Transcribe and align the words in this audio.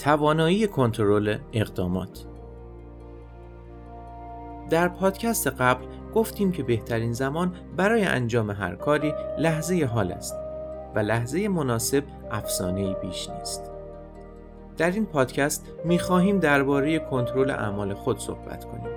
توانایی 0.00 0.66
کنترل 0.66 1.36
اقدامات 1.52 2.24
در 4.70 4.88
پادکست 4.88 5.46
قبل 5.46 5.84
گفتیم 6.14 6.52
که 6.52 6.62
بهترین 6.62 7.12
زمان 7.12 7.52
برای 7.76 8.04
انجام 8.04 8.50
هر 8.50 8.74
کاری 8.74 9.14
لحظه 9.38 9.84
حال 9.84 10.12
است 10.12 10.34
و 10.94 10.98
لحظه 10.98 11.48
مناسب 11.48 12.04
افسانه 12.30 12.94
بیش 12.94 13.30
نیست. 13.30 13.70
در 14.76 14.90
این 14.90 15.06
پادکست 15.06 15.66
می‌خواهیم 15.84 16.38
درباره 16.38 16.98
کنترل 16.98 17.50
اعمال 17.50 17.94
خود 17.94 18.18
صحبت 18.18 18.64
کنیم. 18.64 18.90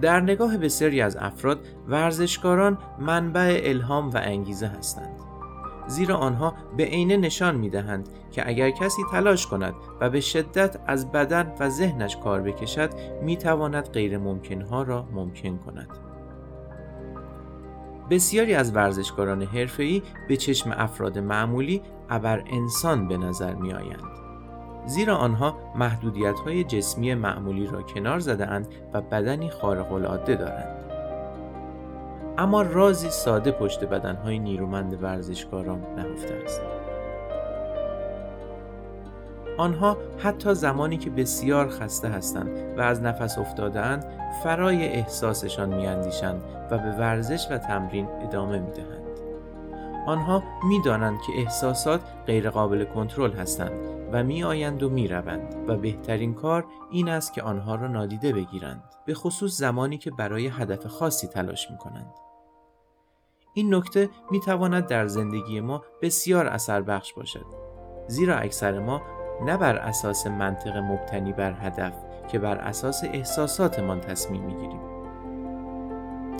در 0.00 0.20
نگاه 0.20 0.56
بسیاری 0.56 1.00
از 1.00 1.16
افراد 1.16 1.60
ورزشکاران 1.88 2.78
منبع 2.98 3.60
الهام 3.64 4.10
و 4.10 4.16
انگیزه 4.16 4.66
هستند. 4.66 5.27
زیرا 5.88 6.16
آنها 6.16 6.54
به 6.76 6.84
عینه 6.84 7.16
نشان 7.16 7.56
می 7.56 7.70
دهند 7.70 8.08
که 8.30 8.48
اگر 8.48 8.70
کسی 8.70 9.02
تلاش 9.10 9.46
کند 9.46 9.74
و 10.00 10.10
به 10.10 10.20
شدت 10.20 10.76
از 10.86 11.12
بدن 11.12 11.52
و 11.60 11.68
ذهنش 11.68 12.16
کار 12.16 12.40
بکشد 12.40 12.90
می 13.22 13.36
تواند 13.36 13.88
غیر 13.88 14.18
ممکنها 14.18 14.82
را 14.82 15.06
ممکن 15.12 15.56
کند. 15.56 15.88
بسیاری 18.10 18.54
از 18.54 18.76
ورزشکاران 18.76 19.42
حرفه‌ای 19.42 20.02
به 20.28 20.36
چشم 20.36 20.74
افراد 20.76 21.18
معمولی 21.18 21.82
ابر 22.10 22.42
انسان 22.46 23.08
به 23.08 23.16
نظر 23.16 23.54
می 23.54 23.72
آیند. 23.72 24.18
زیرا 24.86 25.16
آنها 25.16 25.56
محدودیت 25.76 26.38
های 26.38 26.64
جسمی 26.64 27.14
معمولی 27.14 27.66
را 27.66 27.82
کنار 27.82 28.18
زده 28.18 28.46
اند 28.46 28.68
و 28.92 29.00
بدنی 29.00 29.50
خارق 29.50 29.92
العاده 29.92 30.36
دارند. 30.36 30.87
اما 32.38 32.62
رازی 32.62 33.10
ساده 33.10 33.50
پشت 33.50 33.84
بدنهای 33.84 34.38
نیرومند 34.38 35.02
ورزشکاران 35.02 35.80
نهفته 35.96 36.34
است. 36.44 36.62
آنها 39.58 39.96
حتی 40.18 40.54
زمانی 40.54 40.96
که 40.96 41.10
بسیار 41.10 41.68
خسته 41.68 42.08
هستند 42.08 42.78
و 42.78 42.80
از 42.80 43.02
نفس 43.02 43.38
افتادهاند 43.38 44.06
فرای 44.42 44.88
احساسشان 44.88 45.74
میاندیشند 45.74 46.42
و 46.70 46.78
به 46.78 46.90
ورزش 46.90 47.46
و 47.50 47.58
تمرین 47.58 48.08
ادامه 48.22 48.58
می‌دهند. 48.58 49.08
آنها 50.06 50.42
می‌دانند 50.64 51.18
که 51.26 51.32
احساسات 51.38 52.00
غیرقابل 52.26 52.84
کنترل 52.84 53.32
هستند 53.32 53.80
و 54.12 54.24
می 54.24 54.44
آیند 54.44 54.82
و 54.82 54.88
می 54.90 55.08
روند 55.08 55.54
و 55.68 55.76
بهترین 55.76 56.34
کار 56.34 56.64
این 56.90 57.08
است 57.08 57.32
که 57.32 57.42
آنها 57.42 57.74
را 57.74 57.86
نادیده 57.86 58.32
بگیرند 58.32 58.82
به 59.06 59.14
خصوص 59.14 59.58
زمانی 59.58 59.98
که 59.98 60.10
برای 60.10 60.46
هدف 60.46 60.86
خاصی 60.86 61.26
تلاش 61.26 61.70
می 61.70 61.76
کنند. 61.76 62.27
این 63.58 63.74
نکته 63.74 64.08
می 64.30 64.40
تواند 64.40 64.86
در 64.86 65.06
زندگی 65.06 65.60
ما 65.60 65.82
بسیار 66.02 66.46
اثر 66.46 66.82
بخش 66.82 67.12
باشد 67.12 67.44
زیرا 68.06 68.36
اکثر 68.36 68.78
ما 68.78 69.02
نه 69.46 69.56
بر 69.56 69.76
اساس 69.76 70.26
منطق 70.26 70.76
مبتنی 70.76 71.32
بر 71.32 71.52
هدف 71.52 71.92
که 72.32 72.38
بر 72.38 72.56
اساس 72.56 73.04
احساساتمان 73.04 74.00
تصمیم 74.00 74.42
می 74.42 74.54
گیریم. 74.54 74.80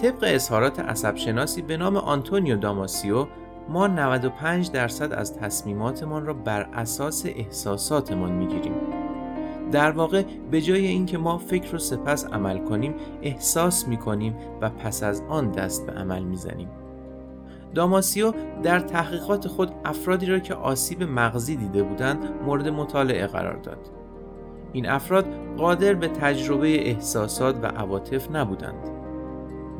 طبق 0.02 0.19
اظهارات 0.22 0.80
عصب 0.80 1.16
شناسی 1.16 1.62
به 1.62 1.77
نام 1.77 1.97
آنتونیو 1.97 2.56
داماسیو 2.56 3.27
ما 3.69 3.86
95 3.86 4.70
درصد 4.70 5.12
از 5.12 5.36
تصمیماتمان 5.36 6.27
را 6.27 6.34
بر 6.34 6.62
اساس 6.62 7.27
احساساتمان 7.27 8.32
می 8.32 8.47
گیریم. 8.47 8.75
در 9.72 9.91
واقع 9.91 10.25
به 10.50 10.60
جای 10.60 10.86
اینکه 10.86 11.19
ما 11.19 11.38
فکر 11.38 11.75
و 11.75 11.78
سپس 11.78 12.27
عمل 12.27 12.58
کنیم 12.58 12.94
احساس 13.22 13.88
می 13.88 13.97
کنیم 13.97 14.36
و 14.60 14.70
پس 14.70 15.03
از 15.03 15.22
آن 15.28 15.50
دست 15.50 15.86
به 15.86 15.92
عمل 15.92 16.22
می 16.22 16.36
زنیم. 16.36 16.69
داماسیو 17.78 18.32
در 18.62 18.80
تحقیقات 18.80 19.48
خود 19.48 19.72
افرادی 19.84 20.26
را 20.26 20.38
که 20.38 20.54
آسیب 20.54 21.02
مغزی 21.02 21.56
دیده 21.56 21.82
بودند 21.82 22.18
مورد 22.46 22.68
مطالعه 22.68 23.26
قرار 23.26 23.56
داد. 23.56 23.90
این 24.72 24.88
افراد 24.88 25.26
قادر 25.56 25.94
به 25.94 26.08
تجربه 26.08 26.88
احساسات 26.88 27.56
و 27.62 27.66
عواطف 27.66 28.30
نبودند. 28.30 28.88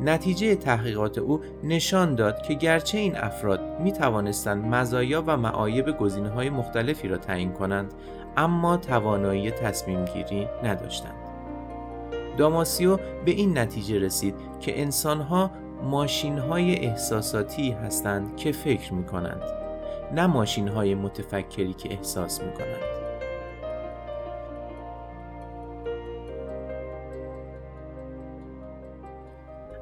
نتیجه 0.01 0.55
تحقیقات 0.55 1.17
او 1.17 1.41
نشان 1.63 2.15
داد 2.15 2.41
که 2.41 2.53
گرچه 2.53 2.97
این 2.97 3.17
افراد 3.17 3.61
می 3.81 3.91
توانستند 3.91 4.65
مزایا 4.65 5.23
و 5.27 5.37
معایب 5.37 5.97
گزینه 5.97 6.29
های 6.29 6.49
مختلفی 6.49 7.07
را 7.07 7.17
تعیین 7.17 7.51
کنند 7.51 7.93
اما 8.37 8.77
توانایی 8.77 9.51
تصمیم 9.51 10.05
گیری 10.05 10.47
نداشتند. 10.63 11.15
داماسیو 12.37 12.97
به 13.25 13.31
این 13.31 13.57
نتیجه 13.57 13.99
رسید 13.99 14.35
که 14.59 14.81
انسانها 14.81 15.51
ماشین 15.83 16.37
های 16.37 16.75
احساساتی 16.75 17.71
هستند 17.71 18.37
که 18.37 18.51
فکر 18.51 18.93
می 18.93 19.03
کنند 19.03 19.41
نه 20.15 20.27
ماشین 20.27 20.67
های 20.67 20.95
متفکری 20.95 21.73
که 21.73 21.93
احساس 21.93 22.41
می 22.41 22.53
کنند. 22.53 22.99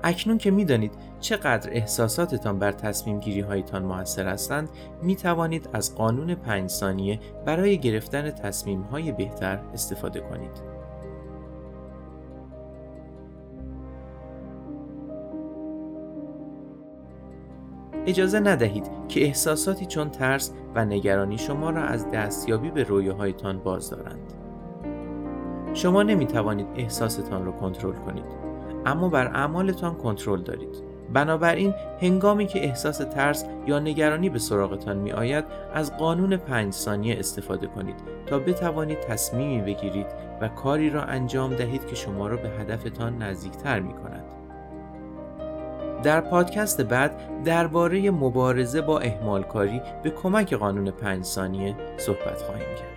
اکنون 0.03 0.38
که 0.38 0.52
می‌دانید 0.52 0.91
چقدر 1.19 1.69
احساساتتان 1.74 2.59
بر 2.59 2.72
تصمیم 2.72 3.19
گیری 3.19 3.40
هایتان 3.40 3.84
موثر 3.84 4.28
هستند 4.28 4.69
می 5.02 5.16
توانید 5.16 5.69
از 5.74 5.96
قانون 5.96 6.36
پنج 6.36 6.69
ثانیه 6.69 7.19
برای 7.46 7.78
گرفتن 7.78 8.31
تصمیم 8.31 8.81
های 8.81 9.12
بهتر 9.12 9.59
استفاده 9.74 10.19
کنید. 10.19 10.78
اجازه 18.07 18.40
ندهید 18.40 18.91
که 19.07 19.23
احساساتی 19.23 19.85
چون 19.85 20.09
ترس 20.09 20.51
و 20.75 20.85
نگرانی 20.85 21.38
شما 21.38 21.69
را 21.69 21.81
از 21.81 22.12
دستیابی 22.12 22.72
به 22.72 22.84
رویاهایتان 22.84 23.59
باز 23.59 23.90
دارند. 23.90 24.34
شما 25.73 26.03
نمی 26.03 26.25
توانید 26.25 26.68
احساستان 26.75 27.45
را 27.45 27.51
کنترل 27.51 27.95
کنید، 27.95 28.25
اما 28.85 29.09
بر 29.09 29.28
اعمالتان 29.28 29.95
کنترل 29.95 30.41
دارید. 30.41 30.84
بنابراین 31.13 31.73
هنگامی 32.01 32.47
که 32.47 32.63
احساس 32.63 32.97
ترس 32.97 33.45
یا 33.68 33.79
نگرانی 33.79 34.29
به 34.29 34.39
سراغتان 34.39 34.97
می 34.97 35.12
آید 35.12 35.45
از 35.74 35.97
قانون 35.97 36.38
پنج 36.38 36.74
ثانیه 36.74 37.19
استفاده 37.19 37.68
کنید 37.68 37.95
تا 38.25 38.39
بتوانید 38.39 39.00
تصمیمی 39.00 39.62
بگیرید 39.62 40.07
و 40.41 40.47
کاری 40.47 40.89
را 40.89 41.03
انجام 41.03 41.56
دهید 41.56 41.88
که 41.88 41.95
شما 41.95 42.28
را 42.28 42.38
به 42.38 42.50
هدفتان 42.50 43.18
نزدیکتر 43.24 43.79
می 43.79 43.94
کند. 43.94 44.37
در 46.03 46.22
پادکست 46.22 46.81
بعد 46.81 47.44
درباره 47.44 48.12
مبارزه 48.12 48.81
با 48.81 49.00
اهمالکاری 49.00 49.81
به 50.03 50.09
کمک 50.09 50.53
قانون 50.53 50.91
پنج 50.91 51.24
ثانیه 51.24 51.75
صحبت 51.97 52.41
خواهیم 52.41 52.75
کرد. 52.75 52.97